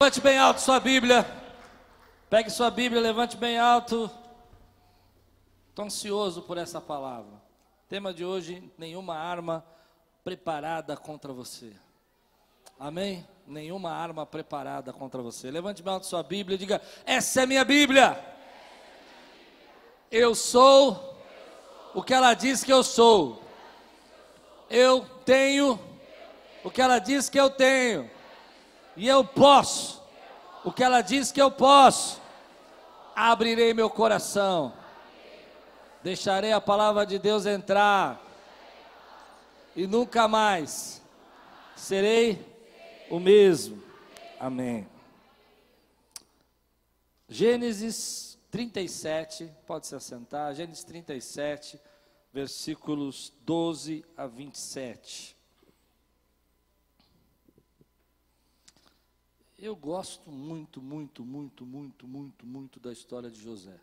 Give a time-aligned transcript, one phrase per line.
[0.00, 1.26] Levante bem alto sua Bíblia.
[2.30, 4.08] Pegue sua Bíblia, levante bem alto.
[5.70, 7.32] Estou ansioso por essa palavra.
[7.88, 9.66] Tema de hoje: nenhuma arma
[10.22, 11.72] preparada contra você.
[12.78, 13.26] Amém?
[13.44, 15.50] Nenhuma arma preparada contra você.
[15.50, 18.24] Levante bem alto sua Bíblia e diga: Essa é minha Bíblia.
[20.12, 21.18] Eu sou
[21.92, 23.42] o que ela diz que eu sou.
[24.70, 25.76] Eu tenho
[26.62, 28.08] o que ela diz que eu tenho
[28.98, 30.02] e eu posso
[30.64, 32.20] o que ela diz que eu posso.
[33.14, 34.72] Abrirei meu coração,
[36.02, 38.20] deixarei a palavra de Deus entrar,
[39.74, 41.00] e nunca mais
[41.76, 42.44] serei
[43.08, 43.82] o mesmo.
[44.38, 44.86] Amém.
[47.28, 51.80] Gênesis 37, pode se assentar, Gênesis 37,
[52.32, 55.37] versículos 12 a 27.
[59.60, 63.76] Eu gosto muito, muito, muito, muito, muito, muito da história de José.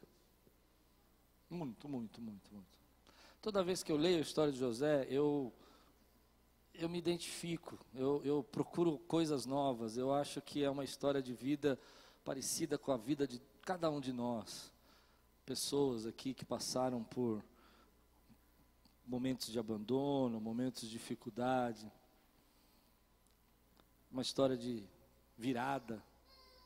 [1.50, 2.68] Muito, muito, muito, muito.
[3.42, 5.52] Toda vez que eu leio a história de José, eu,
[6.74, 9.98] eu me identifico, eu, eu procuro coisas novas.
[9.98, 11.78] Eu acho que é uma história de vida
[12.24, 14.72] parecida com a vida de cada um de nós.
[15.46, 17.44] Pessoas aqui que passaram por
[19.06, 21.92] momentos de abandono, momentos de dificuldade.
[24.10, 24.95] Uma história de
[25.38, 26.02] virada,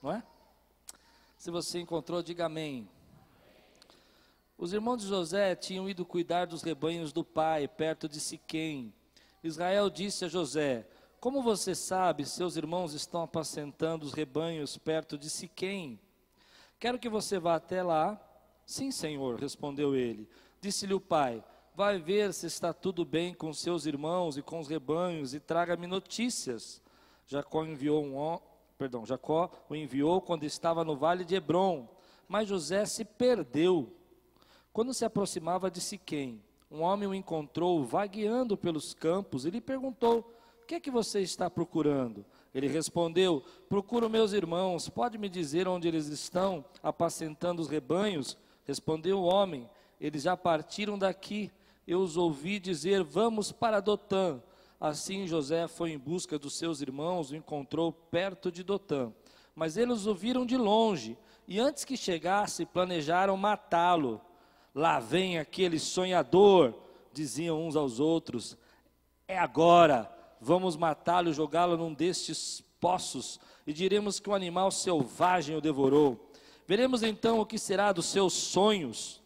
[0.02, 0.24] não é?
[1.38, 2.90] Se você encontrou, diga amém.
[4.58, 8.94] Os irmãos de José tinham ido cuidar dos rebanhos do pai, perto de Siquém.
[9.42, 10.86] Israel disse a José:
[11.20, 15.98] Como você sabe, seus irmãos estão apacentando os rebanhos perto de Siquém?
[16.78, 18.20] Quero que você vá até lá.
[18.66, 20.30] Sim, senhor, respondeu ele.
[20.60, 21.42] Disse-lhe o pai:
[21.74, 25.88] Vai ver se está tudo bem com seus irmãos e com os rebanhos e traga-me
[25.88, 26.82] notícias.
[27.26, 28.40] Jacó enviou um,
[28.80, 31.86] perdão, Jacó o enviou quando estava no vale de Hebron,
[32.30, 33.94] mas José se perdeu.
[34.72, 40.20] Quando se aproximava de Siquém, um homem o encontrou vagueando pelos campos e lhe perguntou:
[40.64, 44.88] "O que é que você está procurando?" Ele respondeu: "Procuro meus irmãos.
[44.88, 50.98] Pode me dizer onde eles estão apacentando os rebanhos?" Respondeu o homem: "Eles já partiram
[50.98, 51.52] daqui.
[51.86, 54.42] Eu os ouvi dizer: Vamos para Dotã."
[54.80, 59.12] Assim José foi em busca dos seus irmãos, o encontrou perto de Dotã.
[59.54, 64.22] Mas eles o viram de longe, e antes que chegasse, planejaram matá-lo.
[64.74, 66.74] Lá vem aquele sonhador,
[67.12, 68.58] diziam uns aos outros.
[69.28, 70.10] É agora,
[70.40, 76.32] vamos matá-lo e jogá-lo num destes poços, e diremos que um animal selvagem o devorou.
[76.66, 79.22] Veremos então o que será dos seus sonhos.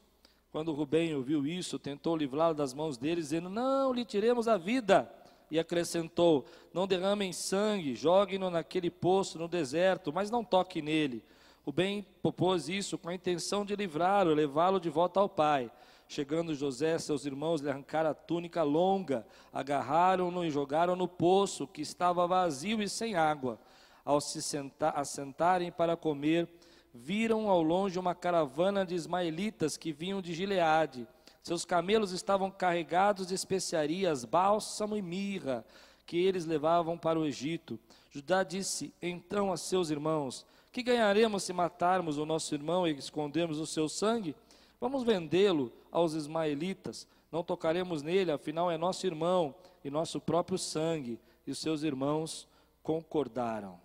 [0.52, 5.12] Quando Rubem ouviu isso, tentou livrá-lo das mãos deles, dizendo: Não lhe tiremos a vida
[5.54, 11.24] e acrescentou: Não derramem sangue, joguem-no naquele poço no deserto, mas não toque nele.
[11.64, 15.72] O bem propôs isso com a intenção de livrá-lo, levá-lo de volta ao pai.
[16.08, 21.84] Chegando José, seus irmãos lhe arrancaram a túnica longa, agarraram-no e jogaram no poço, que
[21.84, 23.60] estava vazio e sem água.
[24.04, 26.50] Ao se sentar, assentarem para comer,
[26.92, 31.08] viram ao longe uma caravana de ismaelitas que vinham de Gileade.
[31.44, 35.66] Seus camelos estavam carregados de especiarias, bálsamo e mirra,
[36.06, 37.78] que eles levavam para o Egito.
[38.10, 43.60] Judá disse então a seus irmãos: Que ganharemos se matarmos o nosso irmão e escondermos
[43.60, 44.36] o seu sangue?
[44.80, 47.06] Vamos vendê-lo aos ismaelitas.
[47.30, 51.20] Não tocaremos nele, afinal é nosso irmão e nosso próprio sangue.
[51.46, 52.48] E os seus irmãos
[52.82, 53.80] concordaram.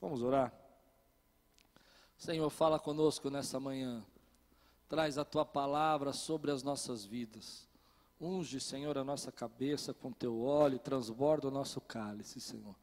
[0.00, 0.50] Vamos orar?
[2.16, 4.02] Senhor, fala conosco nessa manhã.
[4.90, 7.68] Traz a tua palavra sobre as nossas vidas.
[8.20, 12.74] Unge, Senhor, a nossa cabeça com teu óleo, transborda o nosso cálice, Senhor,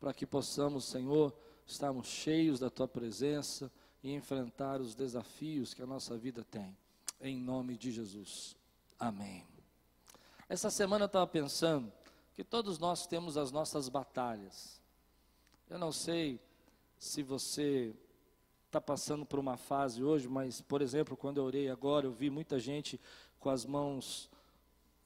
[0.00, 1.32] para que possamos, Senhor,
[1.64, 3.70] estarmos cheios da tua presença
[4.02, 6.76] e enfrentar os desafios que a nossa vida tem.
[7.20, 8.56] Em nome de Jesus.
[8.98, 9.46] Amém.
[10.48, 11.92] Essa semana eu estava pensando
[12.34, 14.82] que todos nós temos as nossas batalhas.
[15.70, 16.40] Eu não sei
[16.98, 17.94] se você
[18.74, 22.28] está passando por uma fase hoje, mas, por exemplo, quando eu orei agora, eu vi
[22.28, 23.00] muita gente
[23.38, 24.28] com as mãos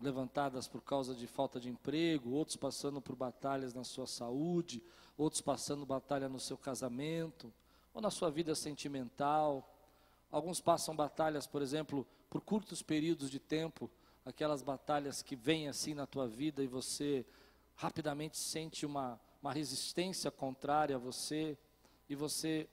[0.00, 4.82] levantadas por causa de falta de emprego, outros passando por batalhas na sua saúde,
[5.18, 7.52] outros passando batalha no seu casamento,
[7.92, 9.70] ou na sua vida sentimental.
[10.32, 13.90] Alguns passam batalhas, por exemplo, por curtos períodos de tempo,
[14.24, 17.26] aquelas batalhas que vêm assim na tua vida e você
[17.74, 21.58] rapidamente sente uma, uma resistência contrária a você,
[22.08, 22.66] e você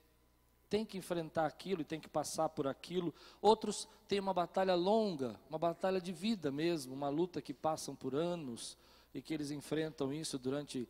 [0.70, 3.14] tem que enfrentar aquilo e tem que passar por aquilo.
[3.42, 8.16] Outros têm uma batalha longa, uma batalha de vida mesmo, uma luta que passam por
[8.16, 8.78] anos
[9.14, 10.88] e que eles enfrentam isso durante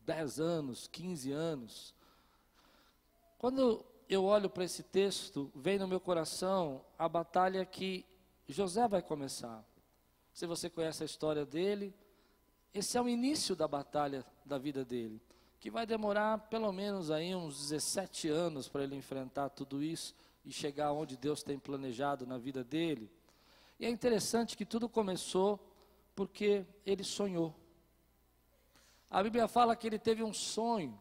[0.00, 1.94] 10 anos, 15 anos.
[3.38, 8.04] Quando eu olho para esse texto, vem no meu coração a batalha que
[8.48, 9.64] José vai começar.
[10.32, 11.94] Se você conhece a história dele,
[12.72, 15.20] esse é o início da batalha da vida dele,
[15.60, 20.14] que vai demorar pelo menos aí uns 17 anos para ele enfrentar tudo isso
[20.44, 23.10] e chegar onde Deus tem planejado na vida dele.
[23.78, 25.58] E é interessante que tudo começou
[26.14, 27.54] porque ele sonhou.
[29.10, 31.00] A Bíblia fala que ele teve um sonho,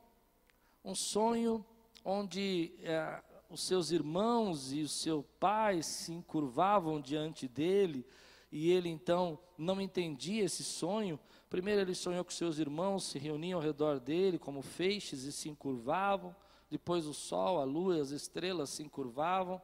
[0.83, 1.65] um sonho
[2.05, 8.05] onde é, os seus irmãos e o seu pai se encurvavam diante dele,
[8.51, 11.19] e ele então não entendia esse sonho.
[11.49, 15.47] Primeiro ele sonhou que seus irmãos se reuniam ao redor dele como feixes e se
[15.47, 16.35] encurvavam.
[16.69, 19.61] Depois o sol, a lua, as estrelas se encurvavam.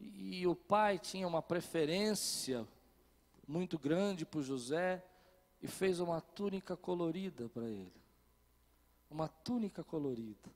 [0.00, 2.66] E, e o pai tinha uma preferência
[3.46, 5.04] muito grande por José
[5.62, 7.92] e fez uma túnica colorida para ele.
[9.10, 10.50] Uma túnica colorida.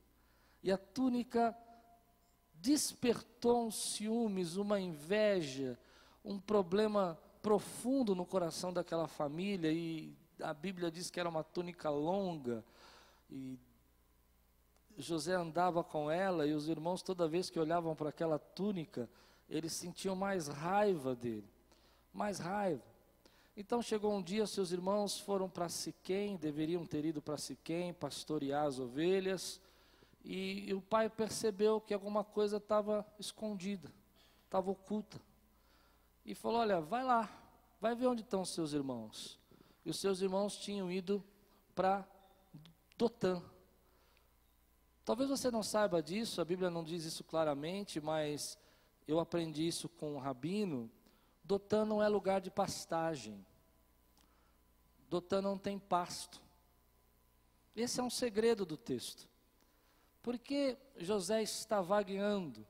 [0.63, 1.57] E a túnica
[2.55, 5.79] despertou um ciúmes, uma inveja,
[6.25, 9.73] um problema profundo no coração daquela família.
[9.73, 12.65] E a Bíblia diz que era uma túnica longa.
[13.31, 13.59] E
[14.97, 19.09] José andava com ela, e os irmãos, toda vez que olhavam para aquela túnica,
[19.49, 21.49] eles sentiam mais raiva dele.
[22.13, 22.83] Mais raiva.
[23.57, 28.67] Então chegou um dia, seus irmãos foram para Siquém, deveriam ter ido para Siquém pastorear
[28.67, 29.61] as ovelhas,
[30.25, 33.93] e, e o pai percebeu que alguma coisa estava escondida,
[34.45, 35.21] estava oculta.
[36.25, 37.29] E falou: Olha, vai lá,
[37.81, 39.42] vai ver onde estão seus irmãos.
[39.85, 41.25] E os seus irmãos tinham ido
[41.75, 42.07] para
[42.97, 43.43] Dotã.
[45.05, 48.59] Talvez você não saiba disso, a Bíblia não diz isso claramente, mas
[49.07, 50.91] eu aprendi isso com um rabino
[51.45, 53.45] Dotã não é lugar de pastagem.
[55.09, 56.41] Dotã não tem pasto.
[57.75, 59.29] Esse é um segredo do texto.
[60.23, 62.67] Porque José está vagueando,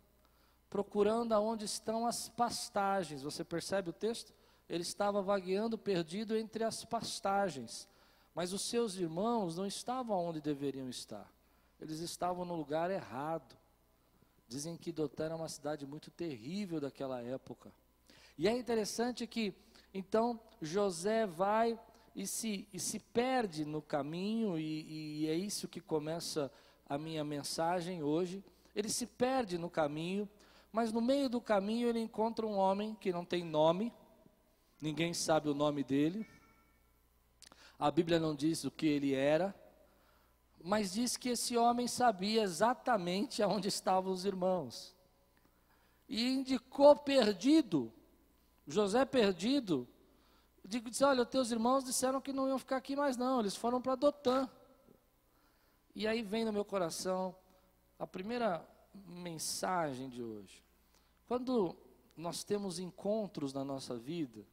[0.70, 3.22] procurando aonde estão as pastagens.
[3.22, 4.32] Você percebe o texto?
[4.72, 7.86] Ele estava vagueando, perdido entre as pastagens.
[8.34, 11.30] Mas os seus irmãos não estavam onde deveriam estar.
[11.78, 13.54] Eles estavam no lugar errado.
[14.48, 17.70] Dizem que Dotã era uma cidade muito terrível daquela época.
[18.38, 19.54] E é interessante que,
[19.92, 21.78] então, José vai
[22.16, 26.50] e se, e se perde no caminho, e, e é isso que começa
[26.88, 28.42] a minha mensagem hoje.
[28.74, 30.26] Ele se perde no caminho,
[30.72, 33.92] mas no meio do caminho ele encontra um homem que não tem nome,
[34.82, 36.26] ninguém sabe o nome dele.
[37.78, 39.54] A Bíblia não diz o que ele era,
[40.62, 44.94] mas diz que esse homem sabia exatamente aonde estavam os irmãos.
[46.06, 47.90] E indicou perdido
[48.66, 49.88] José perdido,
[50.64, 53.82] digo, disse, olha, teus irmãos disseram que não iam ficar aqui mais não, eles foram
[53.82, 54.48] para Dotã.
[55.94, 57.34] E aí vem no meu coração
[57.98, 60.64] a primeira mensagem de hoje.
[61.26, 61.76] Quando
[62.16, 64.46] nós temos encontros na nossa vida,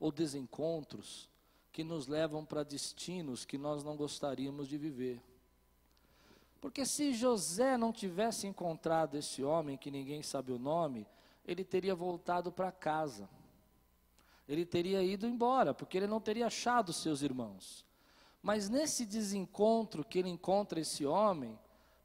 [0.00, 1.30] ou desencontros,
[1.70, 5.22] que nos levam para destinos que nós não gostaríamos de viver.
[6.60, 11.06] Porque se José não tivesse encontrado esse homem, que ninguém sabe o nome,
[11.46, 13.28] ele teria voltado para casa
[14.52, 17.86] ele teria ido embora, porque ele não teria achado seus irmãos.
[18.42, 21.56] Mas nesse desencontro que ele encontra esse homem,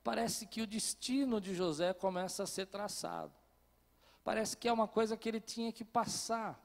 [0.03, 3.33] parece que o destino de José começa a ser traçado.
[4.23, 6.64] Parece que é uma coisa que ele tinha que passar.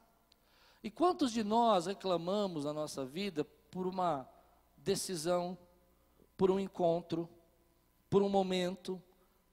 [0.82, 4.28] E quantos de nós reclamamos na nossa vida por uma
[4.76, 5.56] decisão,
[6.36, 7.28] por um encontro,
[8.08, 9.00] por um momento,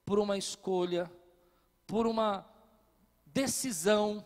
[0.04, 1.10] por uma escolha,
[1.86, 2.46] por uma
[3.26, 4.24] decisão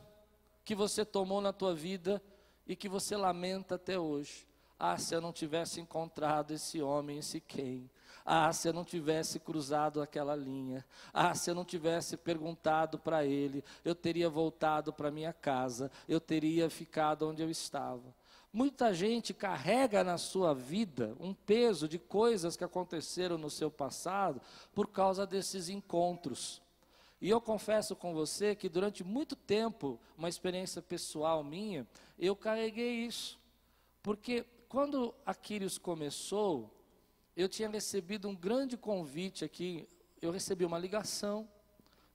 [0.64, 2.22] que você tomou na tua vida
[2.66, 4.46] e que você lamenta até hoje.
[4.84, 7.88] Ah, se eu não tivesse encontrado esse homem, esse quem.
[8.26, 10.84] Ah, se eu não tivesse cruzado aquela linha.
[11.14, 16.20] Ah, se eu não tivesse perguntado para ele, eu teria voltado para minha casa, eu
[16.20, 18.02] teria ficado onde eu estava.
[18.52, 24.42] Muita gente carrega na sua vida um peso de coisas que aconteceram no seu passado
[24.74, 26.60] por causa desses encontros.
[27.20, 31.86] E eu confesso com você que durante muito tempo, uma experiência pessoal minha,
[32.18, 33.40] eu carreguei isso.
[34.02, 36.74] Porque quando Aquiles começou,
[37.36, 39.86] eu tinha recebido um grande convite aqui,
[40.22, 41.46] eu recebi uma ligação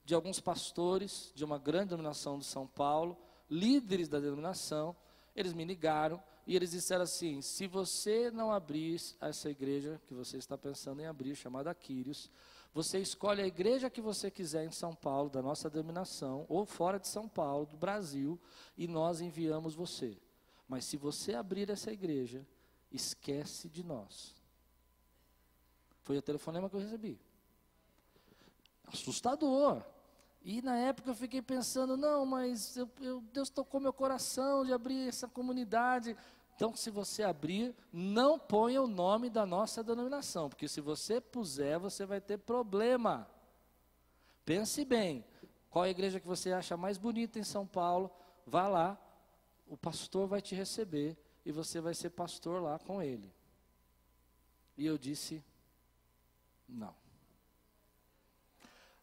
[0.04, 3.16] de alguns pastores de uma grande denominação de São Paulo,
[3.48, 4.96] líderes da denominação,
[5.36, 10.36] eles me ligaram e eles disseram assim: se você não abrir essa igreja que você
[10.36, 12.28] está pensando em abrir, chamada Quírios,
[12.74, 16.98] você escolhe a igreja que você quiser em São Paulo, da nossa denominação, ou fora
[16.98, 18.36] de São Paulo, do Brasil,
[18.76, 20.18] e nós enviamos você.
[20.68, 22.46] Mas se você abrir essa igreja,
[22.92, 24.34] esquece de nós.
[26.02, 27.18] Foi o telefonema que eu recebi.
[28.86, 29.82] assustador.
[30.42, 34.72] E na época eu fiquei pensando, não, mas eu, eu, Deus tocou meu coração de
[34.72, 36.16] abrir essa comunidade.
[36.54, 41.78] Então, se você abrir, não ponha o nome da nossa denominação, porque se você puser,
[41.78, 43.28] você vai ter problema.
[44.44, 45.24] Pense bem,
[45.70, 48.10] qual é a igreja que você acha mais bonita em São Paulo?
[48.46, 48.98] Vá lá,
[49.68, 53.32] o pastor vai te receber e você vai ser pastor lá com ele.
[54.76, 55.44] E eu disse:
[56.68, 56.94] não.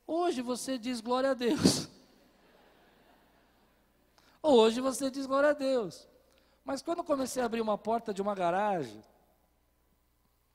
[0.08, 1.90] Hoje você diz glória a Deus.
[4.42, 6.08] Hoje você diz glória a Deus.
[6.64, 9.04] Mas quando comecei a abrir uma porta de uma garagem,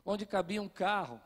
[0.05, 1.21] onde cabia um carro,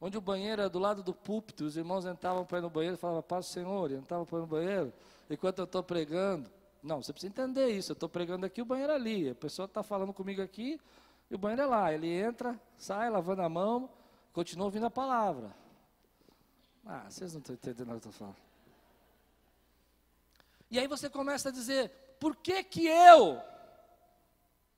[0.00, 2.96] onde o banheiro era do lado do púlpito, os irmãos entravam para ir no banheiro
[2.96, 4.92] e falavam, paz do Senhor, e entravam para ir no banheiro,
[5.28, 6.50] enquanto eu estou pregando.
[6.84, 9.64] Não, você precisa entender isso, eu estou pregando aqui, o banheiro é ali, a pessoa
[9.64, 10.78] está falando comigo aqui,
[11.30, 11.90] e o banheiro é lá.
[11.90, 13.88] Ele entra, sai, lavando a mão,
[14.34, 15.56] continua ouvindo a palavra.
[16.84, 18.36] Ah, vocês não estão entendendo o que eu estou falando.
[20.70, 23.40] E aí você começa a dizer: por que que eu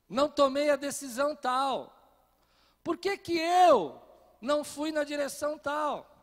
[0.09, 1.93] não tomei a decisão tal?
[2.85, 4.01] Por que que eu
[4.41, 6.16] não fui na direção tal?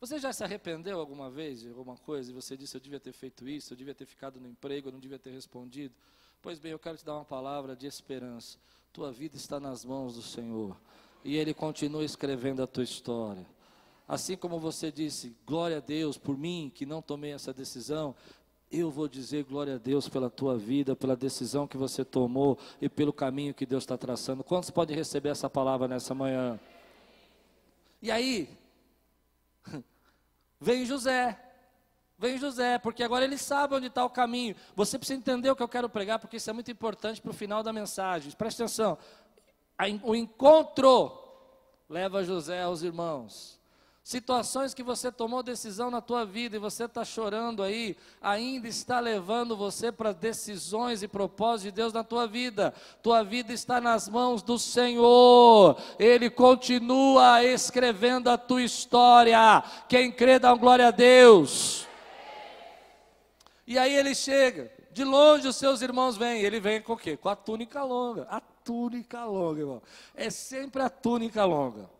[0.00, 3.12] Você já se arrependeu alguma vez de alguma coisa e você disse: Eu devia ter
[3.12, 5.94] feito isso, eu devia ter ficado no emprego, eu não devia ter respondido?
[6.40, 8.58] Pois bem, eu quero te dar uma palavra de esperança.
[8.94, 10.74] Tua vida está nas mãos do Senhor
[11.22, 13.46] e Ele continua escrevendo a tua história.
[14.08, 18.16] Assim como você disse, glória a Deus por mim que não tomei essa decisão,
[18.72, 22.88] eu vou dizer glória a Deus pela tua vida, pela decisão que você tomou e
[22.88, 24.42] pelo caminho que Deus está traçando.
[24.42, 26.58] Quantos podem receber essa palavra nessa manhã?
[28.00, 28.48] E aí,
[30.60, 31.40] vem José,
[32.18, 34.54] vem José, porque agora ele sabe onde está o caminho.
[34.76, 37.34] Você precisa entender o que eu quero pregar, porque isso é muito importante para o
[37.34, 38.30] final da mensagem.
[38.32, 38.98] Preste atenção
[40.02, 41.12] o encontro
[41.88, 43.59] leva José aos irmãos.
[44.02, 48.98] Situações que você tomou decisão na tua vida e você está chorando aí, ainda está
[48.98, 52.74] levando você para decisões e propósitos de Deus na tua vida.
[53.02, 55.76] Tua vida está nas mãos do Senhor.
[55.98, 59.62] Ele continua escrevendo a tua história.
[59.86, 61.86] Quem crê dá glória a Deus.
[63.66, 66.40] E aí ele chega, de longe os seus irmãos vêm.
[66.40, 67.16] Ele vem com o quê?
[67.16, 68.26] Com a túnica longa.
[68.30, 69.82] A túnica longa, irmão.
[70.14, 71.99] É sempre a túnica longa.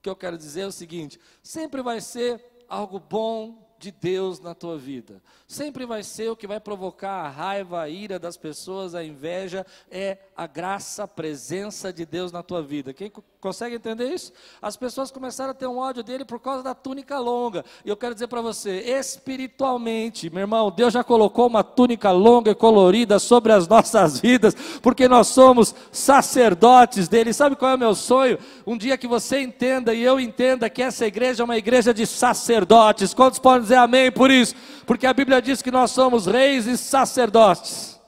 [0.00, 4.40] O que eu quero dizer é o seguinte: sempre vai ser algo bom de Deus
[4.40, 5.22] na tua vida.
[5.46, 9.66] Sempre vai ser o que vai provocar a raiva, a ira das pessoas, a inveja,
[9.90, 12.94] é a graça, a presença de Deus na tua vida.
[12.94, 14.32] Quem consegue entender isso?
[14.60, 17.64] As pessoas começaram a ter um ódio dele por causa da túnica longa.
[17.84, 22.50] E eu quero dizer para você, espiritualmente, meu irmão, Deus já colocou uma túnica longa
[22.50, 27.32] e colorida sobre as nossas vidas, porque nós somos sacerdotes dele.
[27.32, 28.38] Sabe qual é o meu sonho?
[28.66, 32.06] Um dia que você entenda e eu entenda que essa igreja é uma igreja de
[32.06, 33.14] sacerdotes.
[33.14, 34.54] Quantos podem dizer amém por isso?
[34.86, 37.98] Porque a Bíblia diz que nós somos reis e sacerdotes.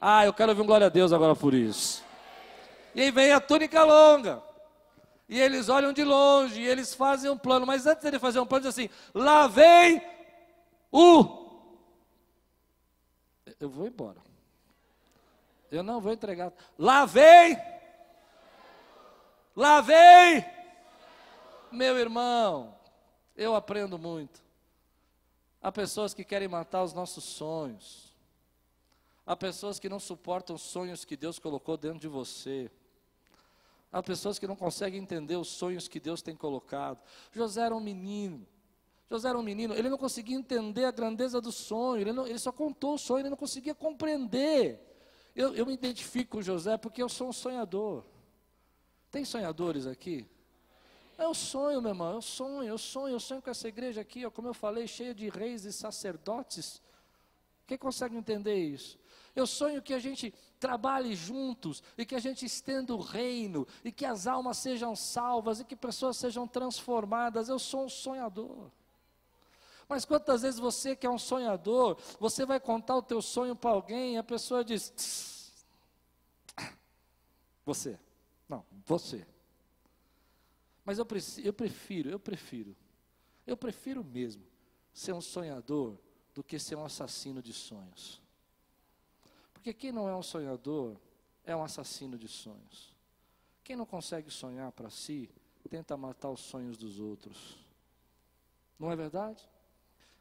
[0.00, 2.02] Ah, eu quero ouvir um glória a Deus agora por isso.
[2.94, 4.47] E aí vem a túnica longa.
[5.28, 7.66] E eles olham de longe, e eles fazem um plano.
[7.66, 10.02] Mas antes de fazer um plano, diz assim: lá vem
[10.90, 11.46] o.
[13.60, 14.22] Eu vou embora.
[15.70, 16.52] Eu não vou entregar.
[16.78, 17.58] Lá vem.
[19.54, 20.44] Lá vem.
[21.70, 22.74] Meu irmão,
[23.36, 24.42] eu aprendo muito.
[25.60, 28.16] Há pessoas que querem matar os nossos sonhos.
[29.26, 32.70] Há pessoas que não suportam os sonhos que Deus colocou dentro de você.
[33.90, 37.02] Há pessoas que não conseguem entender os sonhos que Deus tem colocado.
[37.32, 38.46] José era um menino.
[39.10, 42.38] José era um menino, ele não conseguia entender a grandeza do sonho, ele, não, ele
[42.38, 44.84] só contou o sonho, ele não conseguia compreender.
[45.34, 48.04] Eu, eu me identifico com José porque eu sou um sonhador.
[49.10, 50.28] Tem sonhadores aqui?
[51.16, 54.02] É o sonho, meu irmão, é o sonho, eu sonho, eu sonho com essa igreja
[54.02, 56.82] aqui, ó, como eu falei, cheia de reis e sacerdotes.
[57.66, 58.98] Quem consegue entender isso?
[59.38, 63.92] Eu sonho que a gente trabalhe juntos e que a gente estenda o reino e
[63.92, 67.48] que as almas sejam salvas e que pessoas sejam transformadas.
[67.48, 68.68] Eu sou um sonhador.
[69.88, 73.70] Mas quantas vezes você que é um sonhador, você vai contar o teu sonho para
[73.70, 75.52] alguém e a pessoa diz:
[77.64, 77.96] Você.
[78.48, 79.24] Não, você.
[80.84, 81.06] Mas eu,
[81.44, 82.74] eu prefiro, eu prefiro,
[83.46, 84.42] eu prefiro mesmo
[84.92, 85.96] ser um sonhador
[86.34, 88.20] do que ser um assassino de sonhos.
[89.58, 90.96] Porque quem não é um sonhador
[91.44, 92.94] é um assassino de sonhos.
[93.64, 95.28] Quem não consegue sonhar para si,
[95.68, 97.58] tenta matar os sonhos dos outros.
[98.78, 99.44] Não é verdade?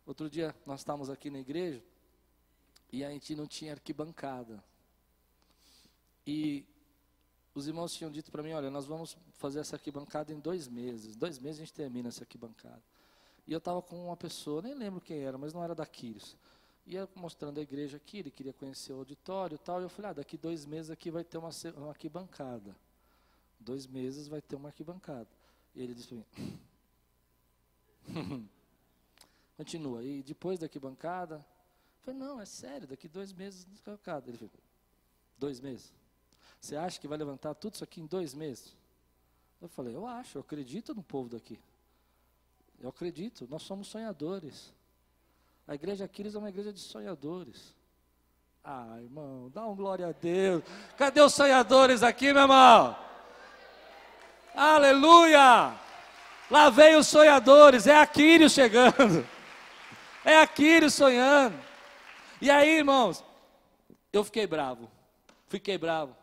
[0.08, 1.84] Outro dia nós estávamos aqui na igreja
[2.91, 4.62] e a gente não tinha arquibancada.
[6.25, 6.65] E
[7.53, 11.15] os irmãos tinham dito para mim, olha, nós vamos fazer essa arquibancada em dois meses.
[11.15, 12.84] Dois meses a gente termina essa arquibancada.
[13.46, 15.88] E eu estava com uma pessoa, nem lembro quem era, mas não era da.
[16.88, 19.82] Ia mostrando a igreja aqui, ele queria conhecer o auditório e tal.
[19.82, 22.74] E eu falei, ah, daqui dois meses aqui vai ter uma, uma arquibancada.
[23.60, 25.27] Dois meses vai ter uma arquibancada.
[25.75, 26.17] E ele disse para
[28.15, 28.50] mim,
[29.58, 30.01] continua.
[30.01, 34.29] E depois da arquibancada, eu falei, não, é sério, daqui dois meses arquibancada.
[34.29, 34.53] Ele falou,
[35.38, 35.94] dois meses?
[36.62, 38.74] Você acha que vai levantar tudo isso aqui em dois meses?
[39.62, 41.60] Eu falei, eu acho, eu acredito no povo daqui.
[42.79, 44.72] Eu acredito, nós somos sonhadores.
[45.67, 47.75] A igreja Aquiles é uma igreja de sonhadores.
[48.63, 50.63] Ah, irmão, dá um glória a Deus.
[50.97, 52.95] Cadê os sonhadores aqui, meu irmão?
[54.55, 55.77] Aleluia!
[56.50, 59.27] Lá vem os sonhadores, é Aquiles chegando.
[60.24, 61.57] É Aquiles sonhando.
[62.41, 63.24] E aí, irmãos,
[64.12, 64.89] eu fiquei bravo.
[65.47, 66.15] Fiquei bravo.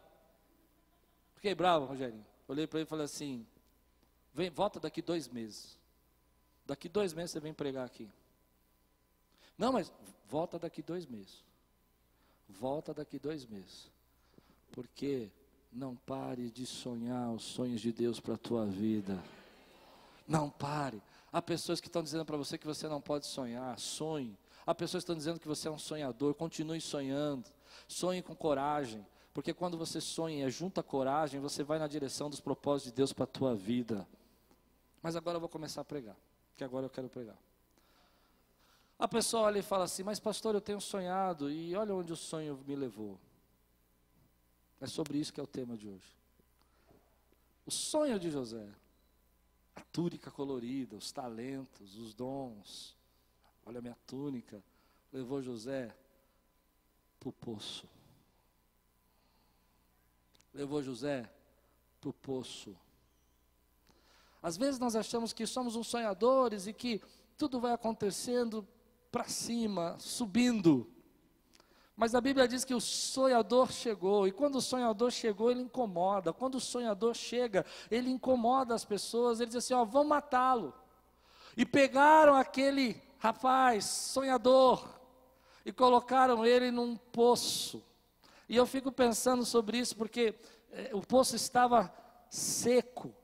[1.35, 2.25] Fiquei bravo, Rogerinho.
[2.49, 3.47] Olhei para ele e falei assim:
[4.33, 5.79] vem, volta daqui dois meses.
[6.67, 8.09] Daqui dois meses você vem pregar aqui.
[9.57, 9.93] Não, mas
[10.29, 11.45] volta daqui dois meses.
[12.49, 13.91] Volta daqui dois meses.
[14.73, 15.31] Porque
[15.73, 19.23] não pare de sonhar os sonhos de Deus para a tua vida.
[20.27, 21.03] Não pare.
[21.33, 23.79] Há pessoas que estão dizendo para você que você não pode sonhar.
[23.79, 24.39] Sonhe.
[24.67, 26.35] Há pessoas que estão dizendo que você é um sonhador.
[26.35, 27.49] Continue sonhando.
[27.87, 29.05] Sonhe com coragem.
[29.33, 33.13] Porque quando você sonha e junta coragem, você vai na direção dos propósitos de Deus
[33.13, 34.07] para a tua vida.
[35.03, 36.17] Mas agora eu vou começar a pregar,
[36.57, 37.37] que agora eu quero pregar.
[38.99, 42.17] A pessoa olha e fala assim: Mas, pastor, eu tenho sonhado e olha onde o
[42.17, 43.19] sonho me levou.
[44.81, 46.17] É sobre isso que é o tema de hoje.
[47.67, 48.69] O sonho de José,
[49.75, 52.97] a túnica colorida, os talentos, os dons.
[53.65, 54.63] Olha a minha túnica,
[55.13, 55.95] levou José
[57.19, 57.89] para o poço
[60.55, 61.29] levou José
[62.01, 62.75] para o poço.
[64.41, 67.03] Às vezes nós achamos que somos uns sonhadores e que
[67.37, 68.67] tudo vai acontecendo
[69.15, 70.91] para cima, subindo.
[71.97, 76.33] Mas a Bíblia diz que o sonhador chegou, e quando o sonhador chegou, ele incomoda.
[76.33, 80.75] Quando o sonhador chega, ele incomoda as pessoas, ele diz assim: ó, vamos matá-lo.
[81.57, 84.85] E pegaram aquele rapaz, sonhador,
[85.65, 87.85] e colocaram ele num poço.
[88.49, 90.35] E eu fico pensando sobre isso porque
[90.73, 91.95] é, o poço estava
[92.29, 93.15] seco.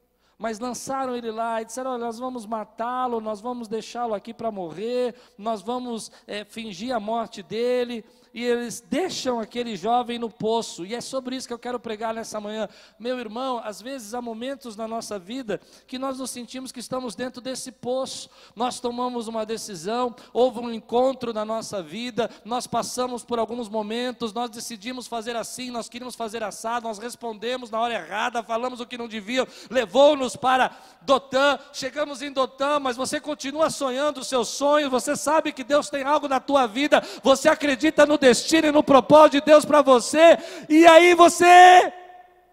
[0.40, 4.50] Mas lançaram ele lá e disseram: Olha, nós vamos matá-lo, nós vamos deixá-lo aqui para
[4.50, 10.86] morrer, nós vamos é, fingir a morte dele e eles deixam aquele jovem no poço.
[10.86, 12.68] E é sobre isso que eu quero pregar nessa manhã.
[12.98, 17.14] Meu irmão, às vezes há momentos na nossa vida que nós nos sentimos que estamos
[17.14, 18.30] dentro desse poço.
[18.54, 24.32] Nós tomamos uma decisão, houve um encontro na nossa vida, nós passamos por alguns momentos,
[24.32, 28.86] nós decidimos fazer assim, nós queríamos fazer assado, nós respondemos na hora errada, falamos o
[28.86, 30.70] que não devia, levou-nos para
[31.02, 35.90] Dotã, chegamos em Dotã, mas você continua sonhando os seus sonhos, você sabe que Deus
[35.90, 39.82] tem algo na tua vida, você acredita no destino e no propósito de Deus para
[39.82, 41.92] você, e aí você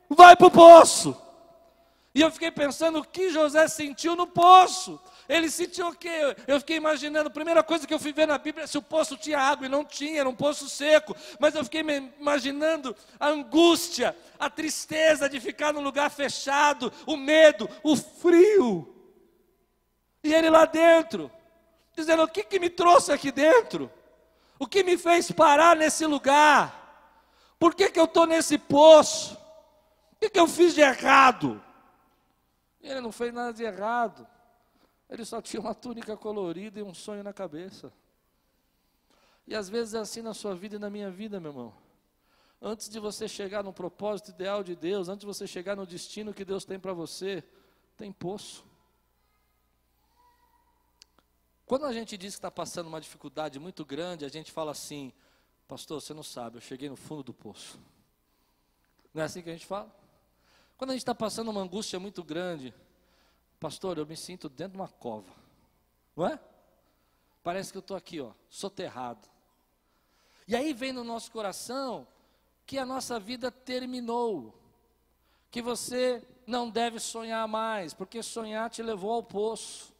[0.09, 1.15] vai para o poço.
[2.15, 4.99] E eu fiquei pensando o que José sentiu no poço.
[5.29, 6.35] Ele sentiu o quê?
[6.47, 8.81] Eu fiquei imaginando, a primeira coisa que eu fui ver na Bíblia é se o
[8.81, 11.15] poço tinha água, e não tinha, era um poço seco.
[11.39, 11.81] Mas eu fiquei
[12.19, 18.91] imaginando a angústia, a tristeza de ficar num lugar fechado, o medo, o frio.
[20.23, 21.29] E ele lá dentro,
[21.95, 23.91] dizendo: O que, que me trouxe aqui dentro?
[24.59, 26.85] O que me fez parar nesse lugar?
[27.59, 29.35] Por que, que eu estou nesse poço?
[30.13, 31.61] O que, que eu fiz de errado?
[32.81, 34.27] Ele não fez nada de errado.
[35.09, 37.91] Ele só tinha uma túnica colorida e um sonho na cabeça.
[39.45, 41.73] E às vezes é assim na sua vida e na minha vida, meu irmão.
[42.61, 46.33] Antes de você chegar no propósito ideal de Deus, antes de você chegar no destino
[46.33, 47.43] que Deus tem para você,
[47.95, 48.66] tem poço.
[51.67, 55.11] Quando a gente diz que está passando uma dificuldade muito grande, a gente fala assim,
[55.67, 57.77] pastor, você não sabe, eu cheguei no fundo do poço.
[59.13, 59.93] Não é assim que a gente fala?
[60.77, 62.73] Quando a gente está passando uma angústia muito grande,
[63.59, 65.29] pastor, eu me sinto dentro de uma cova,
[66.15, 66.39] não é?
[67.43, 69.27] Parece que eu estou aqui, ó, soterrado.
[70.47, 72.07] E aí vem no nosso coração
[72.65, 74.57] que a nossa vida terminou,
[75.51, 79.96] que você não deve sonhar mais, porque sonhar te levou ao poço.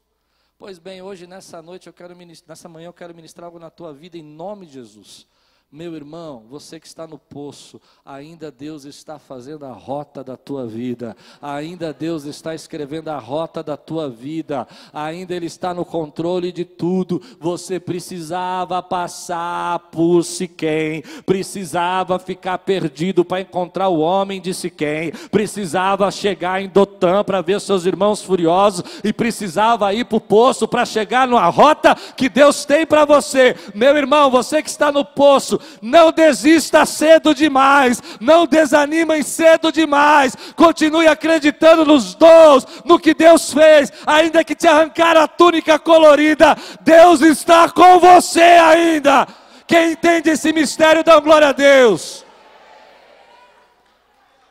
[0.59, 3.69] Pois bem, hoje nessa noite eu quero ministrar, nessa manhã eu quero ministrar algo na
[3.69, 5.27] tua vida em nome de Jesus.
[5.69, 10.65] Meu irmão, você que está no poço, ainda Deus está fazendo a rota da tua
[10.65, 16.53] vida, ainda Deus está escrevendo a rota da tua vida, ainda Ele está no controle
[16.53, 17.21] de tudo.
[17.37, 26.09] Você precisava passar por Siquém, precisava ficar perdido para encontrar o homem de Siquém, precisava
[26.11, 30.85] chegar em Dotã para ver seus irmãos furiosos e precisava ir para o poço para
[30.85, 33.53] chegar numa rota que Deus tem para você.
[33.75, 40.35] Meu irmão, você que está no poço, não desista cedo demais, não desanime cedo demais,
[40.55, 46.55] continue acreditando nos dons, no que Deus fez, ainda que te arrancar a túnica colorida,
[46.81, 49.27] Deus está com você ainda.
[49.65, 52.25] Quem entende esse mistério, dá glória a Deus.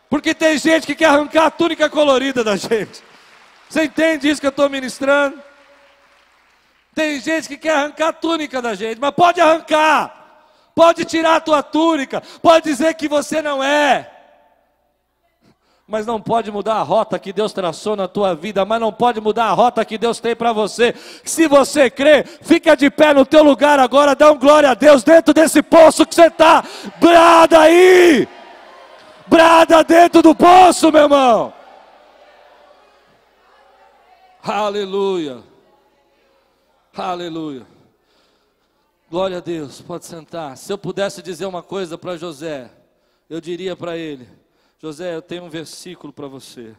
[0.08, 3.02] Porque tem gente que quer arrancar a túnica colorida da gente.
[3.68, 5.42] Você entende isso que eu estou ministrando?
[6.94, 10.15] Tem gente que quer arrancar a túnica da gente, mas pode arrancar
[10.76, 14.10] pode tirar a tua túnica, pode dizer que você não é,
[15.88, 19.18] mas não pode mudar a rota que Deus traçou na tua vida, mas não pode
[19.18, 20.94] mudar a rota que Deus tem para você.
[21.24, 25.02] Se você crê, fica de pé no teu lugar agora, dá um glória a Deus
[25.02, 26.62] dentro desse poço que você está.
[27.00, 28.28] Brada aí!
[29.26, 31.54] Brada dentro do poço, meu irmão.
[34.42, 35.38] Aleluia.
[36.96, 37.75] Aleluia.
[39.08, 40.56] Glória a Deus, pode sentar.
[40.56, 42.68] Se eu pudesse dizer uma coisa para José,
[43.30, 44.28] eu diria para ele:
[44.80, 46.74] José, eu tenho um versículo para você.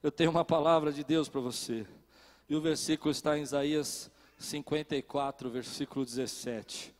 [0.00, 1.84] Eu tenho uma palavra de Deus para você.
[2.48, 6.94] E o versículo está em Isaías 54, versículo 17.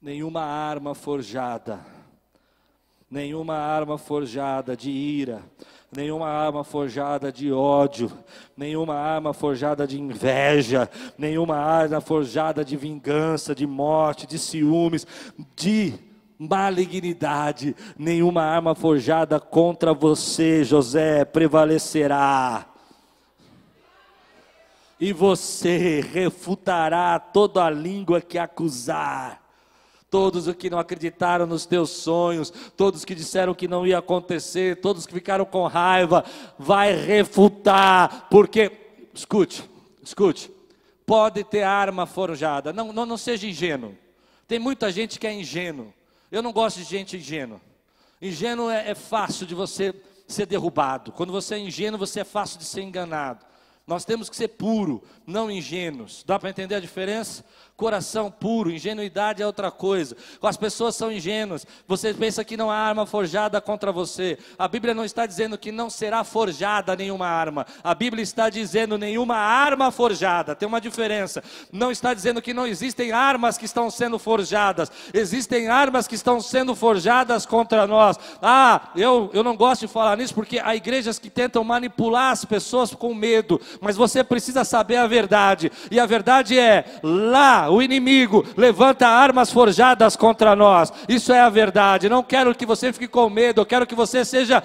[0.00, 1.84] Nenhuma arma forjada,
[3.10, 5.42] nenhuma arma forjada de ira,
[5.90, 8.12] nenhuma arma forjada de ódio,
[8.56, 15.06] nenhuma arma forjada de inveja, nenhuma arma forjada de vingança, de morte, de ciúmes,
[15.56, 15.94] de
[16.38, 22.66] malignidade, nenhuma arma forjada contra você, José, prevalecerá.
[25.00, 29.47] E você refutará toda a língua que acusar
[30.10, 34.80] todos os que não acreditaram nos teus sonhos, todos que disseram que não ia acontecer,
[34.80, 36.24] todos que ficaram com raiva,
[36.58, 38.72] vai refutar, porque,
[39.12, 39.68] escute,
[40.02, 40.50] escute,
[41.04, 43.94] pode ter arma forjada, não, não, não seja ingênuo,
[44.46, 45.92] tem muita gente que é ingênuo,
[46.32, 47.60] eu não gosto de gente ingênua,
[48.20, 49.94] ingênuo é, é fácil de você
[50.26, 53.44] ser derrubado, quando você é ingênuo, você é fácil de ser enganado,
[53.88, 56.22] nós temos que ser puro, não ingênuos.
[56.26, 57.42] Dá para entender a diferença?
[57.78, 60.16] Coração puro, ingenuidade é outra coisa.
[60.42, 61.64] As pessoas são ingênuas.
[61.86, 64.36] Você pensa que não há arma forjada contra você.
[64.58, 67.64] A Bíblia não está dizendo que não será forjada nenhuma arma.
[67.84, 70.56] A Bíblia está dizendo nenhuma arma forjada.
[70.56, 71.40] Tem uma diferença.
[71.70, 74.90] Não está dizendo que não existem armas que estão sendo forjadas.
[75.14, 78.18] Existem armas que estão sendo forjadas contra nós.
[78.42, 82.44] Ah, eu, eu não gosto de falar nisso porque há igrejas que tentam manipular as
[82.44, 83.60] pessoas com medo.
[83.80, 85.70] Mas você precisa saber a verdade.
[85.92, 90.92] E a verdade é: lá o inimigo levanta armas forjadas contra nós.
[91.08, 92.08] Isso é a verdade.
[92.08, 94.62] Não quero que você fique com medo, eu quero que você seja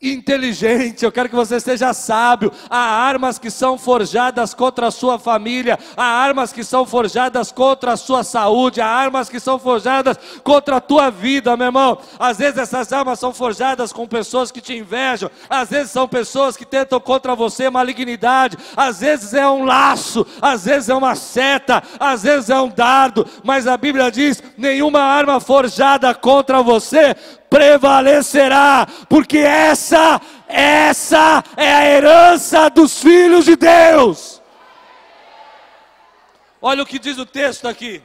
[0.00, 2.52] inteligente, eu quero que você seja sábio.
[2.70, 7.92] Há armas que são forjadas contra a sua família, há armas que são forjadas contra
[7.92, 11.98] a sua saúde, há armas que são forjadas contra a tua vida, meu irmão.
[12.18, 16.56] Às vezes essas armas são forjadas com pessoas que te invejam, às vezes são pessoas
[16.56, 21.82] que tentam contra você malignidade, às vezes é um laço, às vezes é uma seta,
[21.98, 27.16] às vezes é um dardo, mas a Bíblia diz: nenhuma arma forjada contra você
[27.50, 34.42] prevalecerá, porque essa, essa é a herança dos filhos de Deus.
[36.60, 38.02] Olha o que diz o texto aqui.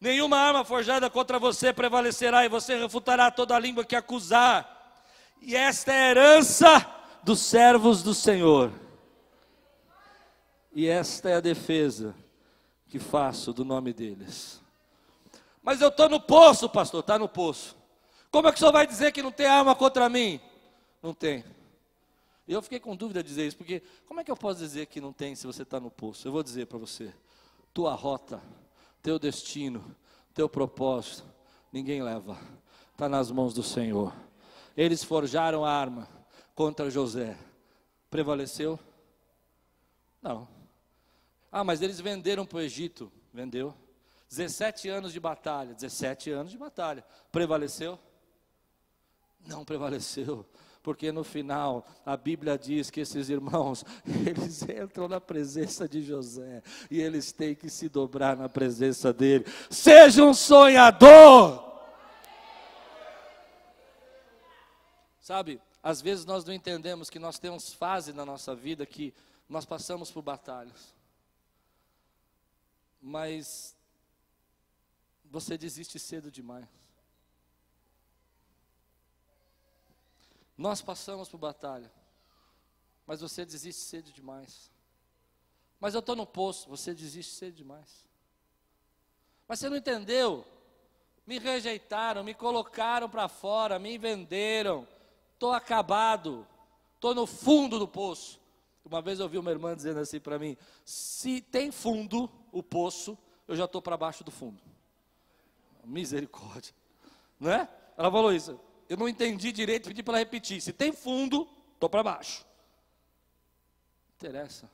[0.00, 4.70] Nenhuma arma forjada contra você prevalecerá, e você refutará toda a língua que acusar.
[5.40, 6.86] E esta é a herança
[7.22, 8.70] dos servos do Senhor.
[10.74, 12.14] E esta é a defesa
[12.88, 14.60] que faço do nome deles.
[15.62, 17.76] Mas eu estou no poço, pastor, está no poço.
[18.34, 20.40] Como é que o senhor vai dizer que não tem arma contra mim?
[21.00, 21.44] Não tem.
[22.48, 24.86] E eu fiquei com dúvida de dizer isso, porque como é que eu posso dizer
[24.86, 26.26] que não tem se você está no poço?
[26.26, 27.14] Eu vou dizer para você:
[27.72, 28.42] tua rota,
[29.00, 29.96] teu destino,
[30.34, 31.24] teu propósito,
[31.72, 32.36] ninguém leva,
[32.90, 34.12] está nas mãos do Senhor.
[34.76, 36.08] Eles forjaram a arma
[36.56, 37.38] contra José,
[38.10, 38.80] prevaleceu?
[40.20, 40.48] Não.
[41.52, 43.72] Ah, mas eles venderam para o Egito, vendeu.
[44.28, 47.96] 17 anos de batalha, 17 anos de batalha, prevaleceu?
[49.46, 50.46] Não prevaleceu,
[50.82, 56.62] porque no final a Bíblia diz que esses irmãos, eles entram na presença de José
[56.90, 59.44] e eles têm que se dobrar na presença dele.
[59.70, 61.72] Seja um sonhador!
[65.20, 69.14] Sabe, às vezes nós não entendemos que nós temos fases na nossa vida que
[69.48, 70.94] nós passamos por batalhas.
[73.00, 73.74] Mas
[75.24, 76.83] você desiste cedo demais.
[80.56, 81.90] Nós passamos por batalha,
[83.06, 84.70] mas você desiste cedo demais.
[85.80, 88.04] Mas eu estou no poço, você desiste cedo demais.
[89.46, 90.46] Mas você não entendeu?
[91.26, 94.86] Me rejeitaram, me colocaram para fora, me venderam,
[95.32, 96.46] estou acabado,
[96.94, 98.40] estou no fundo do poço.
[98.84, 103.18] Uma vez eu ouvi uma irmã dizendo assim para mim: se tem fundo o poço,
[103.48, 104.62] eu já estou para baixo do fundo.
[105.84, 106.74] Misericórdia,
[107.38, 107.68] não é?
[107.96, 108.58] Ela falou isso.
[108.88, 110.60] Eu não entendi direito, pedi para repetir.
[110.60, 112.44] Se tem fundo, estou para baixo.
[114.16, 114.70] Interessa.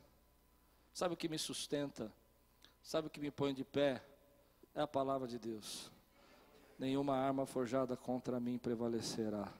[0.92, 2.12] Sabe o que me sustenta?
[2.82, 4.02] Sabe o que me põe de pé?
[4.74, 5.90] É a palavra de Deus.
[6.78, 9.52] Nenhuma arma forjada contra mim prevalecerá.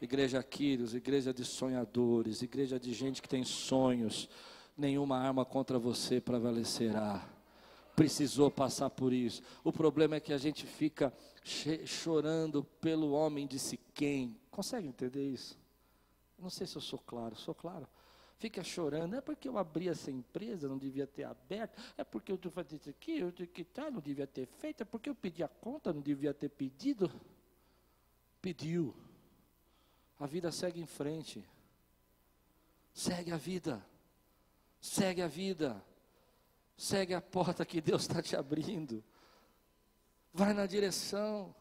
[0.00, 4.28] Igreja Quírios, igreja de sonhadores, igreja de gente que tem sonhos.
[4.76, 7.35] Nenhuma arma contra você prevalecerá.
[7.96, 9.42] Precisou passar por isso.
[9.64, 11.12] O problema é que a gente fica
[11.86, 14.38] chorando pelo homem de Siquém.
[14.50, 15.58] Consegue entender isso?
[16.38, 17.88] Não sei se eu sou claro, sou claro.
[18.38, 22.38] Fica chorando, é porque eu abri essa empresa, não devia ter aberto, é porque eu
[22.50, 25.48] fazendo isso aqui, eu que tá, não devia ter feito, é porque eu pedi a
[25.48, 27.10] conta, não devia ter pedido.
[28.42, 28.94] Pediu.
[30.20, 31.42] A vida segue em frente.
[32.92, 33.82] Segue a vida.
[34.82, 35.82] Segue a vida.
[36.76, 39.02] Segue a porta que Deus está te abrindo.
[40.32, 41.54] Vai na direção.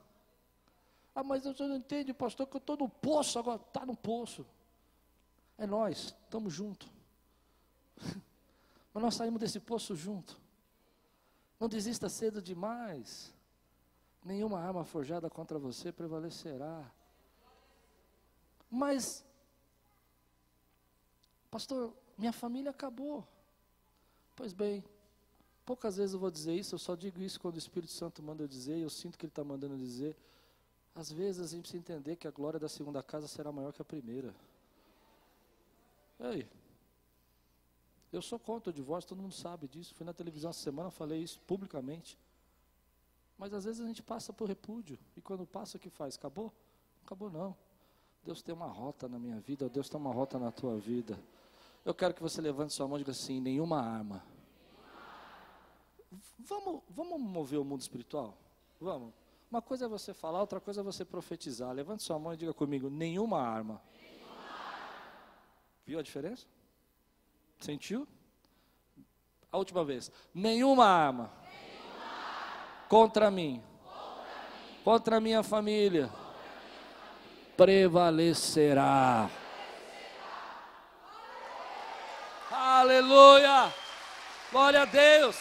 [1.13, 3.62] Ah, mas eu não entendo, pastor, que eu estou no poço agora.
[3.62, 4.45] Está no poço.
[5.58, 6.89] É nós, estamos juntos.
[8.93, 10.39] Mas nós saímos desse poço junto.
[11.60, 13.34] Não desista cedo demais.
[14.23, 16.89] Nenhuma arma forjada contra você prevalecerá.
[18.69, 19.25] Mas,
[21.51, 23.25] pastor, minha família acabou.
[24.36, 24.84] Pois bem,
[25.65, 28.43] poucas vezes eu vou dizer isso, eu só digo isso quando o Espírito Santo manda
[28.43, 30.15] eu dizer, e eu sinto que Ele está mandando dizer.
[30.93, 33.82] Às vezes a gente precisa entender que a glória da segunda casa será maior que
[33.82, 34.34] a primeira.
[36.19, 36.47] Ei,
[38.13, 39.93] eu sou contra o divórcio, todo mundo sabe disso.
[39.95, 42.17] Fui na televisão essa semana, falei isso publicamente.
[43.38, 46.15] Mas às vezes a gente passa por repúdio, e quando passa, o que faz?
[46.15, 46.54] Acabou?
[47.04, 47.56] Acabou não.
[48.23, 51.19] Deus tem uma rota na minha vida, Deus tem uma rota na tua vida.
[51.84, 54.23] Eu quero que você levante sua mão e diga assim: nenhuma arma.
[56.39, 58.38] Vamos, vamos mover o mundo espiritual?
[58.80, 59.13] Vamos.
[59.49, 61.71] Uma coisa é você falar, outra coisa é você profetizar.
[61.71, 63.82] Levante sua mão e diga comigo: nenhuma arma.
[65.86, 66.45] Viu a diferença?
[67.60, 68.08] Sentiu?
[69.51, 71.32] A última vez: nenhuma arma.
[72.89, 73.63] Contra, mim.
[74.84, 76.12] contra minha família
[77.56, 79.30] prevalecerá.
[82.51, 83.73] Aleluia!
[84.51, 85.38] Glória a Deus!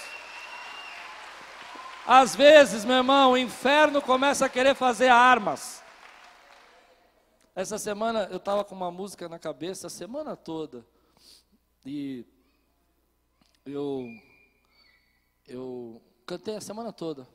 [2.06, 5.82] Às vezes, meu irmão, o inferno começa a querer fazer armas.
[7.54, 10.84] Essa semana eu estava com uma música na cabeça a semana toda.
[11.86, 12.26] E
[13.64, 14.06] eu,
[15.46, 17.26] eu cantei a semana toda.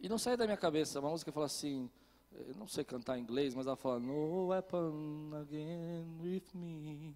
[0.00, 0.98] E não saiu da minha cabeça.
[0.98, 1.88] Uma música fala assim:
[2.32, 7.14] eu não sei cantar inglês, mas ela fala, No weapon again with me.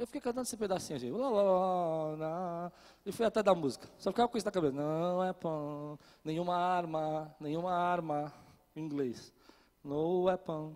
[0.00, 2.72] Eu fiquei cantando esse pedacinho assim, lá, lá, lá,
[3.04, 3.86] e fui até da música.
[3.98, 8.32] Só ficava com isso na cabeça, no weapon, nenhuma arma, nenhuma arma,
[8.74, 9.30] em inglês.
[9.84, 10.74] No weapon.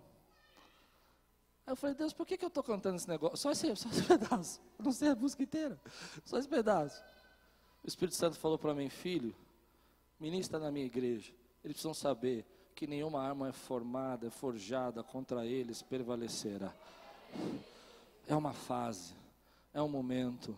[1.65, 3.37] Aí eu falei, Deus, por que, que eu estou cantando esse negócio?
[3.37, 4.61] Só esse, só esse pedaço.
[4.77, 5.81] Eu não sei a música inteira.
[6.23, 7.03] Só esse pedaço.
[7.83, 9.35] O Espírito Santo falou para mim, filho,
[10.19, 11.33] ministra na minha igreja.
[11.63, 16.71] Eles precisam saber que nenhuma arma é formada, é forjada contra eles prevalecerá.
[18.27, 19.13] É uma fase,
[19.73, 20.57] é um momento.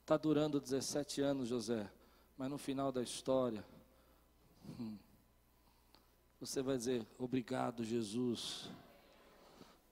[0.00, 1.90] Está durando 17 anos, José,
[2.36, 3.64] mas no final da história,
[4.78, 4.96] hum,
[6.40, 8.70] você vai dizer: Obrigado, Jesus.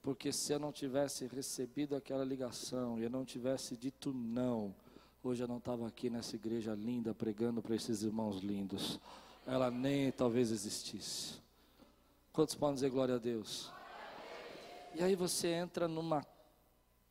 [0.00, 4.72] Porque se eu não tivesse recebido aquela ligação e eu não tivesse dito não,
[5.20, 9.00] hoje eu não estava aqui nessa igreja linda pregando para esses irmãos lindos.
[9.44, 11.40] Ela nem talvez existisse.
[12.32, 13.72] Quantos podem dizer glória a Deus?
[14.94, 16.24] E aí você entra numa,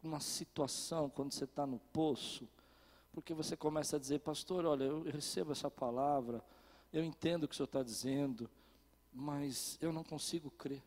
[0.05, 2.47] numa situação, quando você está no poço,
[3.11, 6.43] porque você começa a dizer, pastor, olha, eu recebo essa palavra,
[6.93, 8.49] eu entendo o que o senhor está dizendo,
[9.11, 10.83] mas eu não consigo crer.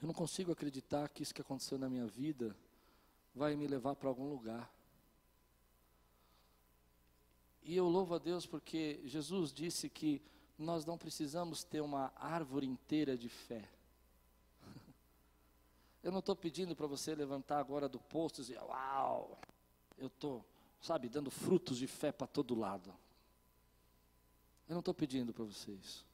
[0.00, 2.56] Eu não consigo acreditar que isso que aconteceu na minha vida
[3.34, 4.72] vai me levar para algum lugar.
[7.62, 10.22] E eu louvo a Deus porque Jesus disse que
[10.58, 13.68] nós não precisamos ter uma árvore inteira de fé.
[16.02, 19.38] Eu não estou pedindo para você levantar agora do posto e dizer, uau,
[19.96, 20.44] eu estou,
[20.80, 22.94] sabe, dando frutos de fé para todo lado.
[24.68, 26.04] Eu não estou pedindo para vocês.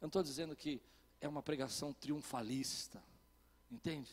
[0.00, 0.82] Eu não estou dizendo que
[1.20, 3.02] é uma pregação triunfalista.
[3.70, 4.10] Entende?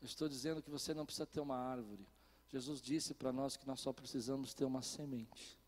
[0.00, 2.06] Eu estou dizendo que você não precisa ter uma árvore.
[2.48, 5.58] Jesus disse para nós que nós só precisamos ter uma semente.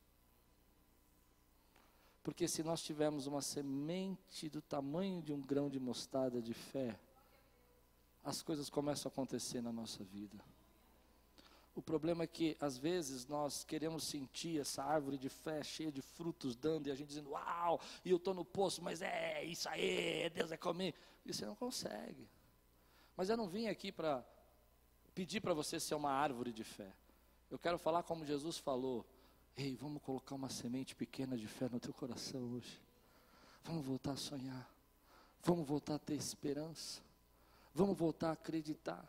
[2.22, 6.98] Porque se nós tivermos uma semente do tamanho de um grão de mostarda de fé,
[8.24, 10.37] as coisas começam a acontecer na nossa vida.
[11.74, 16.02] O problema é que, às vezes, nós queremos sentir essa árvore de fé cheia de
[16.02, 19.68] frutos dando, e a gente dizendo, uau, e eu estou no poço, mas é isso
[19.68, 20.96] aí, Deus é comigo.
[21.24, 22.28] E você não consegue.
[23.16, 24.24] Mas eu não vim aqui para
[25.14, 26.92] pedir para você ser uma árvore de fé.
[27.50, 29.06] Eu quero falar como Jesus falou.
[29.56, 32.80] Ei, vamos colocar uma semente pequena de fé no teu coração hoje.
[33.64, 34.70] Vamos voltar a sonhar.
[35.42, 37.02] Vamos voltar a ter esperança.
[37.74, 39.06] Vamos voltar a acreditar.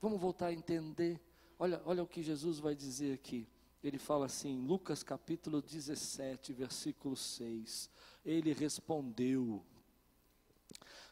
[0.00, 1.20] Vamos voltar a entender.
[1.58, 3.48] Olha, olha o que Jesus vai dizer aqui.
[3.82, 7.90] Ele fala assim, Lucas capítulo 17, versículo 6.
[8.24, 9.64] Ele respondeu: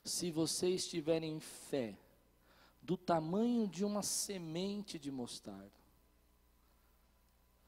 [0.05, 1.99] Se vocês tiverem fé
[2.81, 5.71] do tamanho de uma semente de mostarda,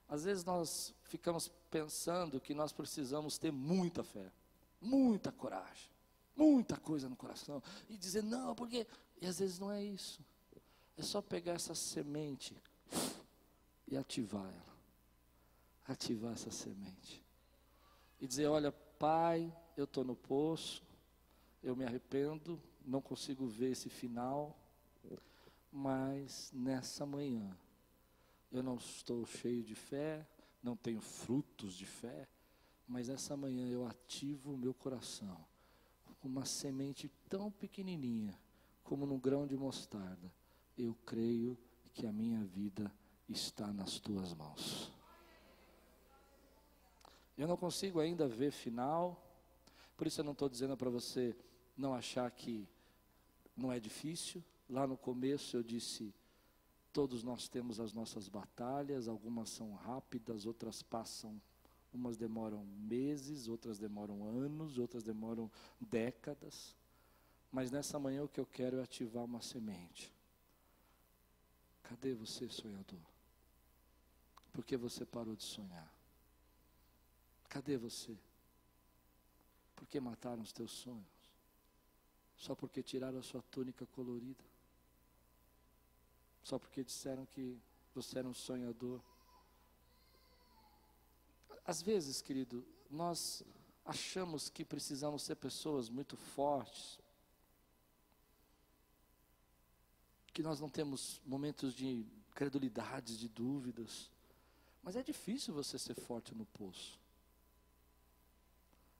[0.08, 4.32] às vezes nós ficamos pensando que nós precisamos ter muita fé,
[4.80, 5.90] muita coragem,
[6.36, 8.86] muita coisa no coração e dizer não, porque
[9.20, 10.22] e às vezes não é isso.
[10.96, 12.56] É só pegar essa semente
[13.88, 14.74] e ativar ela.
[15.86, 17.24] Ativar essa semente.
[18.20, 20.82] E dizer, olha, pai, eu estou no poço,
[21.62, 24.56] eu me arrependo, não consigo ver esse final,
[25.72, 27.56] mas nessa manhã
[28.52, 30.26] eu não estou cheio de fé,
[30.62, 32.28] não tenho frutos de fé,
[32.86, 35.44] mas essa manhã eu ativo o meu coração
[36.24, 38.38] uma semente tão pequenininha
[38.82, 40.32] como num grão de mostarda.
[40.76, 41.56] Eu creio
[41.92, 42.92] que a minha vida
[43.28, 44.92] está nas tuas mãos.
[47.36, 49.20] Eu não consigo ainda ver final,
[49.96, 51.36] por isso eu não estou dizendo para você
[51.76, 52.68] não achar que
[53.56, 54.42] não é difícil.
[54.68, 56.14] Lá no começo eu disse
[56.94, 61.42] Todos nós temos as nossas batalhas, algumas são rápidas, outras passam,
[61.96, 66.74] umas demoram meses, outras demoram anos, outras demoram décadas.
[67.50, 70.12] Mas nessa manhã o que eu quero é ativar uma semente.
[71.82, 73.00] Cadê você, sonhador?
[74.52, 75.92] Por que você parou de sonhar?
[77.48, 78.16] Cadê você?
[79.76, 81.04] Por que mataram os teus sonhos?
[82.36, 84.44] Só porque tiraram a sua túnica colorida?
[86.44, 87.58] só porque disseram que
[87.94, 89.00] você era um sonhador.
[91.64, 93.42] Às vezes, querido, nós
[93.84, 96.98] achamos que precisamos ser pessoas muito fortes,
[100.32, 104.10] que nós não temos momentos de credulidade, de dúvidas,
[104.82, 106.98] mas é difícil você ser forte no poço.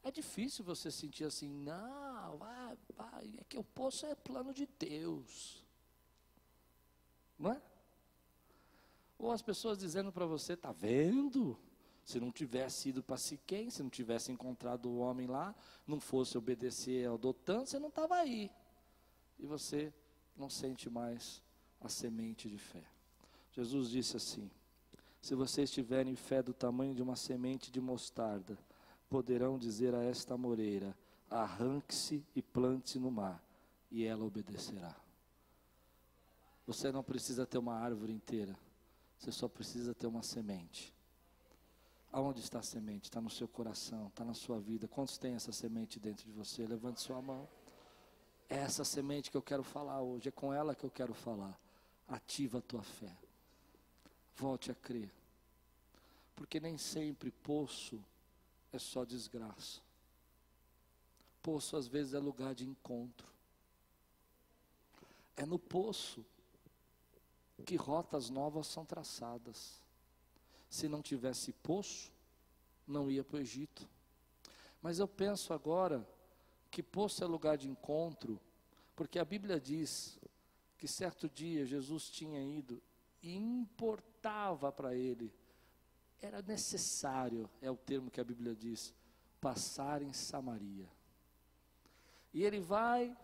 [0.02, 5.64] É difícil você sentir assim, não, vai, é que o poço é plano de Deus.
[7.38, 7.62] Não é?
[9.18, 11.58] Ou as pessoas dizendo para você, tá vendo?
[12.04, 15.54] Se não tivesse ido para Siquém, se não tivesse encontrado o homem lá,
[15.86, 18.50] não fosse obedecer ao Dotan, você não estava aí.
[19.38, 19.92] E você
[20.36, 21.42] não sente mais
[21.80, 22.84] a semente de fé.
[23.52, 24.50] Jesus disse assim:
[25.20, 28.58] Se vocês tiverem fé do tamanho de uma semente de mostarda,
[29.08, 30.96] poderão dizer a esta moreira:
[31.30, 33.42] arranque-se e plante-se no mar,
[33.90, 34.94] e ela obedecerá.
[36.66, 38.58] Você não precisa ter uma árvore inteira.
[39.18, 40.92] Você só precisa ter uma semente.
[42.14, 43.06] Aonde está a semente?
[43.06, 44.86] Está no seu coração, está na sua vida.
[44.86, 46.64] Quantos tem essa semente dentro de você?
[46.64, 47.48] Levante sua mão.
[48.48, 50.28] É essa semente que eu quero falar hoje.
[50.28, 51.58] É com ela que eu quero falar.
[52.06, 53.12] Ativa a tua fé.
[54.36, 55.10] Volte a crer.
[56.36, 58.00] Porque nem sempre poço
[58.72, 59.80] é só desgraça.
[61.42, 63.26] Poço às vezes é lugar de encontro.
[65.36, 66.24] É no poço
[67.66, 69.82] que rotas novas são traçadas.
[70.74, 72.12] Se não tivesse poço,
[72.84, 73.88] não ia para o Egito.
[74.82, 76.04] Mas eu penso agora
[76.68, 78.40] que poço é lugar de encontro,
[78.96, 80.18] porque a Bíblia diz
[80.76, 82.82] que certo dia Jesus tinha ido
[83.22, 85.32] e importava para ele,
[86.20, 88.92] era necessário, é o termo que a Bíblia diz,
[89.40, 90.88] passar em Samaria.
[92.32, 93.16] E ele vai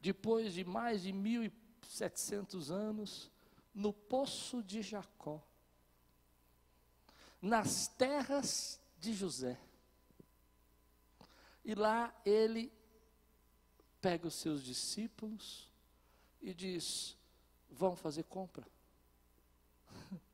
[0.00, 3.30] depois de mais de 1.700 anos,
[3.72, 5.40] no poço de Jacó,
[7.40, 9.58] nas terras de José.
[11.64, 12.72] E lá ele
[14.00, 15.68] pega os seus discípulos
[16.40, 17.16] e diz:
[17.70, 18.66] Vão fazer compra.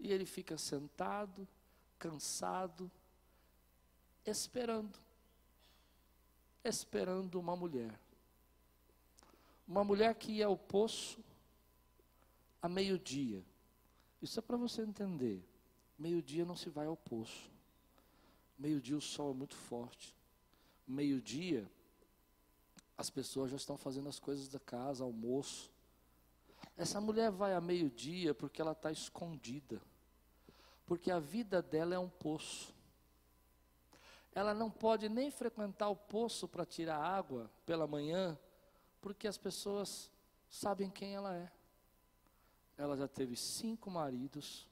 [0.00, 1.46] E ele fica sentado,
[1.98, 2.88] cansado,
[4.24, 4.96] esperando.
[6.62, 7.98] Esperando uma mulher.
[9.66, 11.18] Uma mulher que ia ao poço
[12.62, 13.44] a meio-dia.
[14.22, 15.44] Isso é para você entender.
[15.98, 17.50] Meio-dia não se vai ao poço.
[18.58, 20.14] Meio-dia o sol é muito forte.
[20.86, 21.68] Meio-dia
[22.96, 25.70] as pessoas já estão fazendo as coisas da casa, almoço.
[26.76, 29.80] Essa mulher vai a meio-dia porque ela está escondida.
[30.86, 32.74] Porque a vida dela é um poço.
[34.32, 38.38] Ela não pode nem frequentar o poço para tirar água pela manhã,
[39.00, 40.10] porque as pessoas
[40.48, 41.50] sabem quem ela é.
[42.76, 44.66] Ela já teve cinco maridos,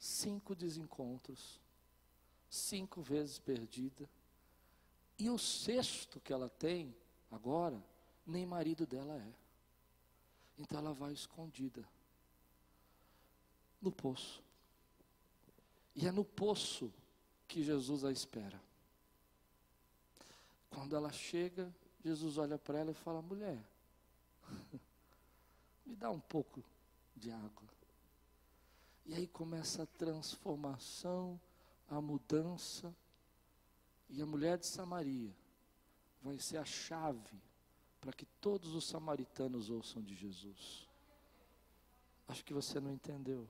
[0.00, 1.60] cinco desencontros,
[2.48, 4.10] cinco vezes perdida.
[5.16, 6.92] E o sexto que ela tem
[7.30, 7.80] Agora,
[8.26, 9.32] nem marido dela é.
[10.58, 11.86] Então ela vai escondida
[13.80, 14.42] no poço.
[15.94, 16.92] E é no poço
[17.46, 18.60] que Jesus a espera.
[20.68, 21.72] Quando ela chega,
[22.04, 23.64] Jesus olha para ela e fala: mulher,
[25.86, 26.62] me dá um pouco
[27.16, 27.69] de água.
[29.10, 31.40] E aí começa a transformação,
[31.88, 32.94] a mudança.
[34.08, 35.34] E a mulher de Samaria
[36.22, 37.42] vai ser a chave
[38.00, 40.88] para que todos os samaritanos ouçam de Jesus.
[42.28, 43.48] Acho que você não entendeu.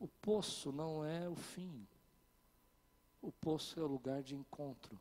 [0.00, 1.86] O poço não é o fim.
[3.22, 5.00] O poço é o lugar de encontro.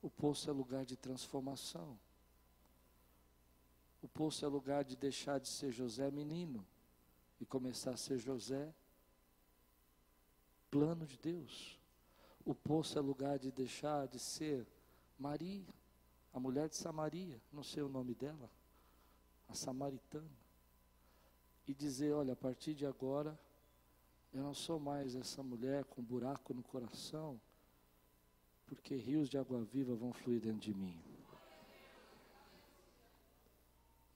[0.00, 1.98] O poço é lugar de transformação.
[4.00, 6.64] O poço é lugar de deixar de ser José menino
[7.42, 8.72] e começar a ser José
[10.70, 11.76] plano de Deus.
[12.44, 14.64] O poço é lugar de deixar de ser
[15.18, 15.66] Maria,
[16.32, 18.48] a mulher de Samaria, não sei o nome dela,
[19.48, 20.30] a samaritana,
[21.66, 23.38] e dizer: olha, a partir de agora,
[24.32, 27.40] eu não sou mais essa mulher com buraco no coração,
[28.66, 30.96] porque rios de água viva vão fluir dentro de mim.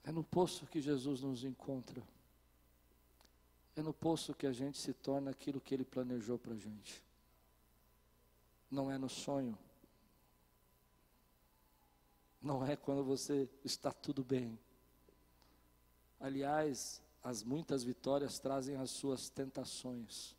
[0.05, 2.03] É no poço que Jesus nos encontra.
[3.77, 7.07] É no poço que a gente se torna aquilo que Ele planejou para a gente
[8.71, 9.57] não é no sonho.
[12.41, 14.59] Não é quando você está tudo bem.
[16.21, 20.37] Aliás, as muitas vitórias trazem as suas tentações.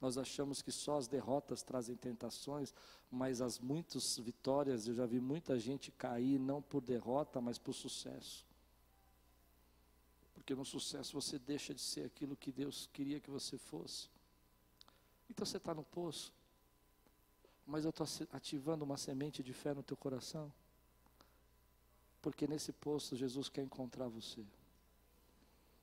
[0.00, 2.72] Nós achamos que só as derrotas trazem tentações,
[3.10, 7.74] mas as muitas vitórias, eu já vi muita gente cair não por derrota, mas por
[7.74, 8.46] sucesso.
[10.50, 14.08] Porque no sucesso você deixa de ser aquilo que Deus queria que você fosse.
[15.28, 16.32] Então você está no poço
[17.64, 20.52] mas eu estou ativando uma semente de fé no teu coração.
[22.20, 24.44] Porque nesse posto Jesus quer encontrar você.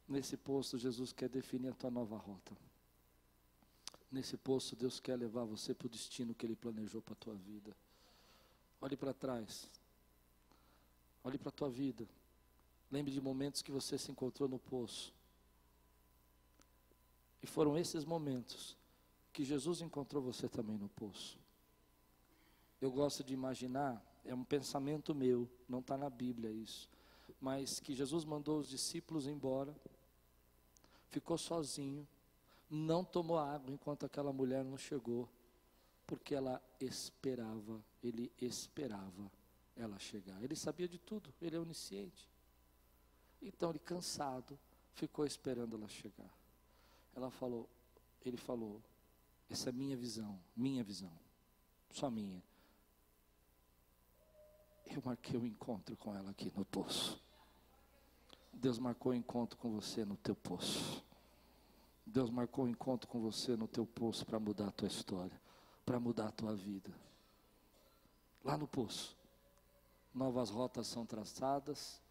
[0.05, 2.51] Nesse posto Jesus quer definir a tua nova rota.
[4.11, 7.35] Nesse posto Deus quer levar você para o destino que Ele planejou para a tua
[7.35, 7.73] vida.
[8.81, 9.69] Olhe para trás.
[11.23, 12.05] Olhe para a tua vida.
[12.91, 15.13] Lembre de momentos que você se encontrou no poço.
[17.41, 18.75] E foram esses momentos
[19.31, 21.37] que Jesus encontrou você também no poço
[22.79, 26.89] eu gosto de imaginar, é um pensamento meu, não está na Bíblia isso,
[27.41, 29.75] mas que Jesus mandou os discípulos embora,
[31.09, 32.07] ficou sozinho,
[32.69, 35.27] não tomou água enquanto aquela mulher não chegou,
[36.05, 39.31] porque ela esperava, ele esperava
[39.75, 40.41] ela chegar.
[40.43, 42.29] Ele sabia de tudo, ele é onisciente.
[43.41, 44.57] Então ele cansado
[44.93, 46.33] ficou esperando ela chegar.
[47.15, 47.69] Ela falou,
[48.25, 48.81] ele falou,
[49.49, 51.11] essa é minha visão, minha visão,
[51.89, 52.43] só minha
[54.97, 57.21] eu marquei o um encontro com ela aqui no poço.
[58.53, 61.03] Deus marcou o um encontro com você no teu poço.
[62.05, 65.39] Deus marcou o um encontro com você no teu poço para mudar a tua história,
[65.85, 66.91] para mudar a tua vida.
[68.43, 69.15] Lá no poço,
[70.13, 72.01] novas rotas são traçadas,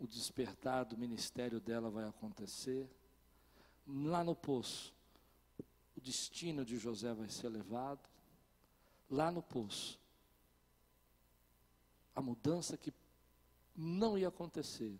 [0.00, 2.88] o despertar do ministério dela vai acontecer.
[3.86, 4.94] Lá no poço,
[5.96, 8.08] o destino de José vai ser levado.
[9.10, 10.00] Lá no poço,
[12.14, 12.92] a mudança que
[13.76, 14.98] não ia acontecer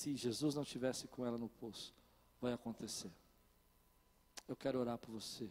[0.00, 1.92] se Jesus não tivesse com ela no poço,
[2.40, 3.10] vai acontecer.
[4.48, 5.50] Eu quero orar por você.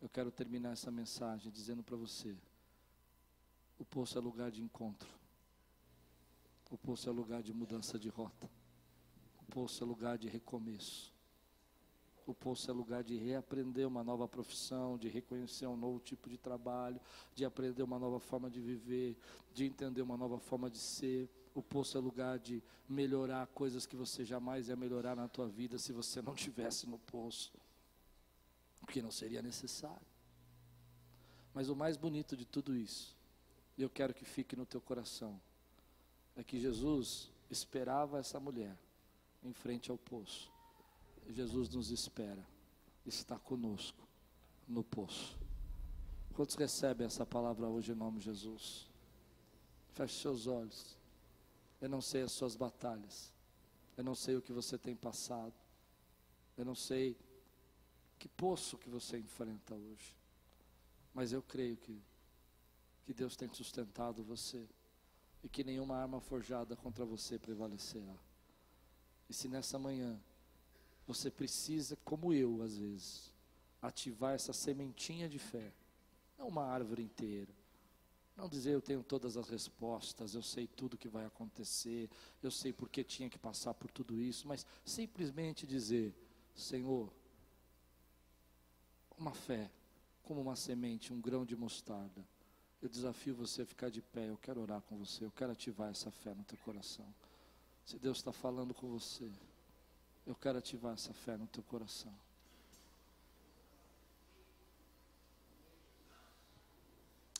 [0.00, 2.36] Eu quero terminar essa mensagem dizendo para você
[3.76, 5.08] O poço é lugar de encontro.
[6.70, 8.50] O poço é lugar de mudança de rota.
[9.40, 11.12] O poço é lugar de recomeço.
[12.26, 16.36] O poço é lugar de reaprender uma nova profissão, de reconhecer um novo tipo de
[16.36, 17.00] trabalho,
[17.34, 19.16] de aprender uma nova forma de viver,
[19.54, 21.30] de entender uma nova forma de ser.
[21.54, 25.78] O poço é lugar de melhorar coisas que você jamais ia melhorar na tua vida
[25.78, 27.50] se você não tivesse no poço.
[28.78, 30.06] Porque não seria necessário.
[31.54, 33.16] Mas o mais bonito de tudo isso,
[33.78, 35.40] eu quero que fique no teu coração,
[36.38, 38.78] é que Jesus esperava essa mulher
[39.42, 40.52] em frente ao poço.
[41.28, 42.46] Jesus nos espera,
[43.04, 44.06] está conosco
[44.66, 45.36] no poço.
[46.34, 48.88] Quantos recebem essa palavra hoje em nome de Jesus?
[49.90, 50.96] Feche seus olhos.
[51.80, 53.32] Eu não sei as suas batalhas.
[53.96, 55.52] Eu não sei o que você tem passado.
[56.56, 57.18] Eu não sei
[58.16, 60.16] que poço que você enfrenta hoje.
[61.12, 62.00] Mas eu creio que,
[63.02, 64.68] que Deus tem sustentado você.
[65.42, 68.16] E que nenhuma arma forjada contra você prevalecerá.
[69.28, 70.18] E se nessa manhã
[71.06, 73.32] você precisa, como eu às vezes,
[73.80, 75.72] ativar essa sementinha de fé,
[76.36, 77.52] não uma árvore inteira.
[78.36, 82.08] Não dizer eu tenho todas as respostas, eu sei tudo que vai acontecer,
[82.40, 86.14] eu sei porque tinha que passar por tudo isso, mas simplesmente dizer:
[86.54, 87.12] Senhor,
[89.16, 89.68] uma fé,
[90.22, 92.24] como uma semente, um grão de mostarda.
[92.80, 95.90] Eu desafio você a ficar de pé, eu quero orar com você, eu quero ativar
[95.90, 97.06] essa fé no teu coração.
[97.84, 99.28] Se Deus está falando com você,
[100.26, 102.14] eu quero ativar essa fé no teu coração.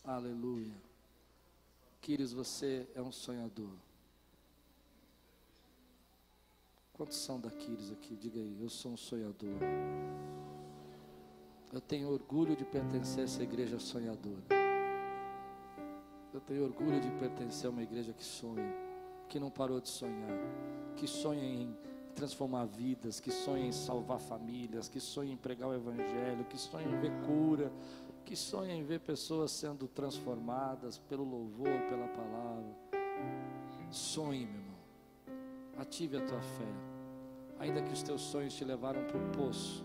[0.03, 0.75] Aleluia.
[2.01, 3.77] Queridos, você é um sonhador.
[6.95, 8.17] Quantos são da Quires aqui?
[8.17, 9.59] Diga aí, eu sou um sonhador.
[11.73, 14.58] Eu tenho orgulho de pertencer a essa igreja sonhadora.
[16.39, 18.73] Eu tenho orgulho de pertencer a uma igreja que sonha,
[19.29, 20.39] que não parou de sonhar,
[20.95, 21.77] que sonha em
[22.15, 26.87] transformar vidas, que sonha em salvar famílias, que sonha em pregar o Evangelho, que sonha
[26.87, 27.73] em ver cura,
[28.25, 32.73] que sonha em ver pessoas sendo transformadas pelo louvor, pela palavra.
[33.91, 34.79] Sonhe, meu irmão.
[35.77, 36.69] Ative a tua fé.
[37.59, 39.85] Ainda que os teus sonhos te levaram para o poço.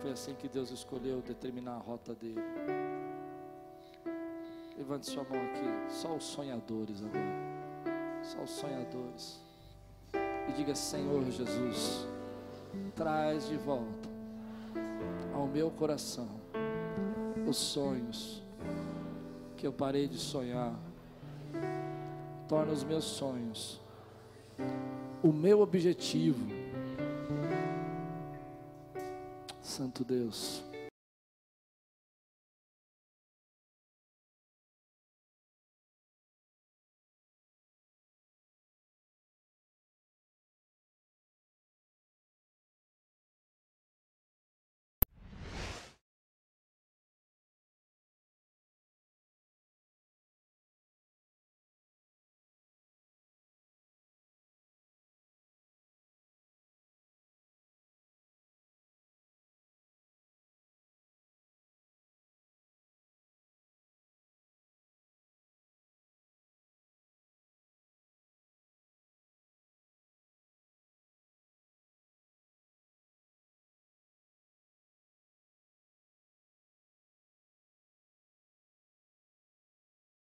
[0.00, 2.42] Foi assim que Deus escolheu determinar a rota dele.
[4.76, 5.92] Levante sua mão aqui.
[5.92, 7.46] Só os sonhadores agora
[8.26, 9.40] só os sonhadores.
[10.48, 12.06] E diga: Senhor Jesus,
[12.94, 14.08] traz de volta
[15.32, 16.28] ao meu coração
[17.46, 18.42] os sonhos
[19.56, 20.74] que eu parei de sonhar.
[22.48, 23.80] Torna os meus sonhos
[25.22, 26.46] o meu objetivo.
[29.60, 30.64] Santo Deus.